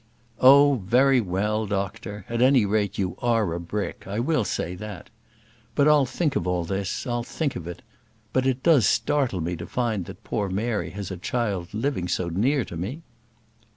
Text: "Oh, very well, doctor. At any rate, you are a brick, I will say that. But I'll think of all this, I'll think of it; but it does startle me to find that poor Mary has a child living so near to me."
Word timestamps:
"Oh, 0.39 0.81
very 0.83 1.21
well, 1.21 1.67
doctor. 1.67 2.25
At 2.27 2.41
any 2.41 2.65
rate, 2.65 2.97
you 2.97 3.15
are 3.21 3.53
a 3.53 3.59
brick, 3.59 4.07
I 4.07 4.19
will 4.19 4.43
say 4.43 4.73
that. 4.73 5.11
But 5.75 5.87
I'll 5.87 6.07
think 6.07 6.35
of 6.35 6.47
all 6.47 6.63
this, 6.63 7.05
I'll 7.05 7.21
think 7.21 7.55
of 7.55 7.67
it; 7.67 7.83
but 8.33 8.47
it 8.47 8.63
does 8.63 8.87
startle 8.87 9.41
me 9.41 9.55
to 9.57 9.67
find 9.67 10.05
that 10.05 10.23
poor 10.23 10.49
Mary 10.49 10.89
has 10.89 11.11
a 11.11 11.17
child 11.17 11.71
living 11.71 12.07
so 12.07 12.29
near 12.29 12.65
to 12.65 12.75
me." 12.75 13.03